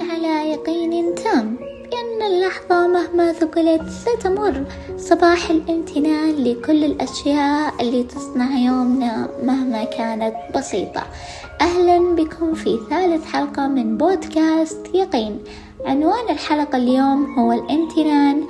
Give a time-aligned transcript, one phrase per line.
[0.00, 1.56] على يقين تام.
[1.56, 4.64] بأن اللحظة مهما ثقلت ستمر.
[4.96, 11.02] صباح الامتنان لكل الأشياء اللي تصنع يومنا مهما كانت بسيطة.
[11.60, 15.38] أهلا بكم في ثالث حلقة من بودكاست يقين.
[15.86, 18.42] عنوان الحلقة اليوم هو الامتنان.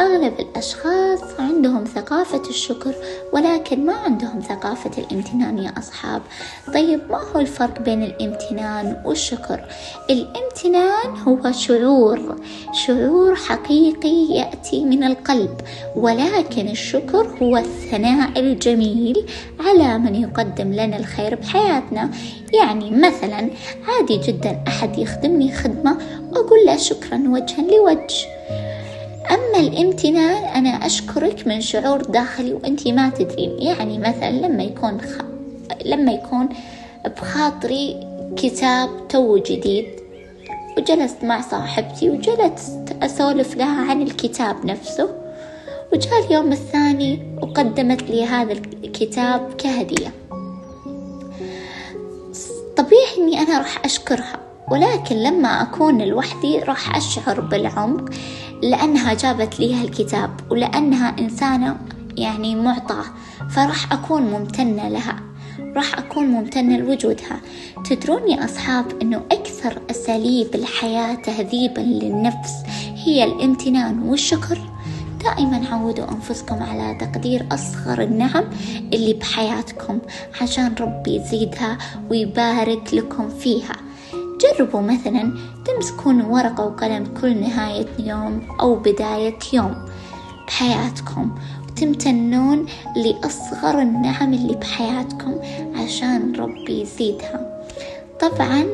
[0.00, 2.94] أغلب الأشخاص عندهم ثقافة الشكر
[3.32, 6.22] ولكن ما عندهم ثقافة الامتنان يا أصحاب.
[6.74, 9.60] طيب ما هو الفرق بين الامتنان والشكر؟
[10.10, 12.36] الامتنان هو شعور
[12.72, 15.60] شعور حقيقي يأتي من القلب
[15.96, 19.26] ولكن الشكر هو الثناء الجميل
[19.60, 22.10] على من يقدم لنا الخير بحياتنا.
[22.54, 23.50] يعني مثلا
[23.88, 25.98] عادي جدا أحد يخدمني خدمة
[26.38, 28.26] وأقول له شكرا وجها لوجه.
[29.30, 35.18] أما الامتنان أنا أشكرك من شعور داخلي وأنتي ما تدرين يعني مثلا لما يكون خ...
[35.84, 36.48] لما يكون
[37.06, 38.00] بخاطري
[38.36, 39.86] كتاب تو جديد
[40.78, 45.08] وجلست مع صاحبتي وجلست أسولف لها عن الكتاب نفسه
[45.92, 50.12] وجاء اليوم الثاني وقدمت لي هذا الكتاب كهدية.
[52.76, 54.47] طبيعي إني أنا راح أشكرها.
[54.70, 58.10] ولكن لما أكون لوحدي راح أشعر بالعمق
[58.62, 61.76] لأنها جابت لي هالكتاب ولأنها إنسانة
[62.16, 63.04] يعني معطاة
[63.50, 65.16] فراح أكون ممتنة لها
[65.76, 67.40] راح أكون ممتنة لوجودها.
[67.84, 72.52] تدرون يا أصحاب أنه أكثر أساليب الحياة تهذيبا للنفس
[73.04, 74.58] هي الامتنان والشكر.
[75.24, 78.44] دائما عودوا أنفسكم على تقدير أصغر النعم
[78.92, 79.98] اللي بحياتكم
[80.42, 81.78] عشان ربي يزيدها
[82.10, 83.76] ويبارك لكم فيها.
[84.40, 85.32] جربوا مثلا
[85.64, 89.74] تمسكون ورقة وقلم كل نهاية يوم أو بداية يوم
[90.46, 91.30] بحياتكم
[91.68, 92.66] وتمتنون
[92.96, 95.34] لأصغر النعم اللي بحياتكم
[95.74, 97.64] عشان ربي يزيدها.
[98.20, 98.64] طبعا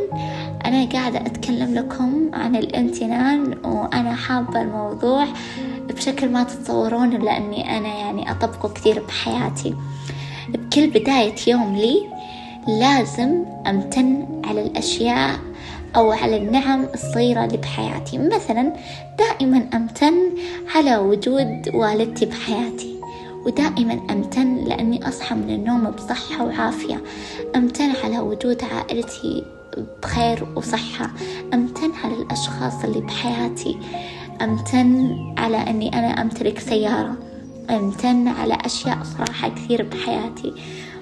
[0.65, 5.27] أنا قاعدة أتكلم لكم عن الامتنان وأنا حابة الموضوع
[5.89, 9.75] بشكل ما تتصورون لأني أنا يعني أطبقه كثير بحياتي.
[10.49, 11.97] بكل بداية يوم لي
[12.69, 15.39] لازم أمتن على الأشياء
[15.97, 18.73] أو على النعم الصغيرة اللي بحياتي مثلا
[19.19, 20.15] دائما أمتن
[20.75, 22.95] على وجود والدتي بحياتي.
[23.47, 27.03] ودائما أمتن لأني أصحى من النوم بصحة وعافية.
[27.57, 29.45] أمتن على وجود عائلتي
[30.03, 31.11] بخير وصحة.
[31.55, 33.79] أمتن على الأشخاص اللي بحياتي.
[34.43, 37.17] أمتن على أني أنا أمتلك سيارة.
[37.71, 40.53] أمتن على أشياء صراحة كثير بحياتي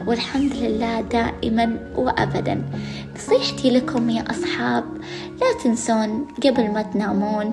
[0.07, 2.65] والحمد لله دائما وأبدا.
[3.17, 4.85] نصيحتي لكم يا أصحاب
[5.41, 7.53] لا تنسون قبل ما تنامون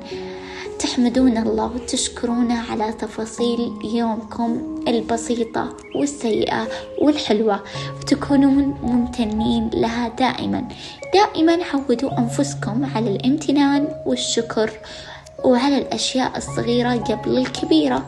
[0.80, 6.68] تحمدون الله وتشكرونه على تفاصيل يومكم البسيطة والسيئة
[7.02, 7.60] والحلوة
[8.00, 10.68] وتكونون ممتنين لها دائما.
[11.14, 14.72] دائما عودوا أنفسكم على الامتنان والشكر
[15.46, 18.06] وعلى الأشياء الصغيرة قبل الكبيرة.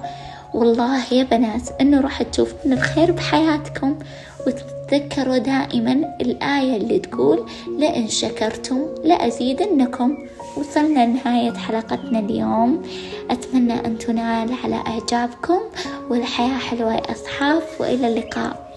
[0.53, 3.99] والله يا بنات إنه راح تشوفون الخير بحياتكم.
[4.47, 5.91] وتتذكروا دائما
[6.21, 7.45] الآية اللي تقول
[7.77, 10.17] لئن شكرتم لأزيدنكم.
[10.57, 12.83] وصلنا لنهاية حلقتنا اليوم.
[13.29, 15.59] أتمنى أن تنال على إعجابكم
[16.09, 18.70] والحياة حلوة يا أصحاب وإلى اللقاء.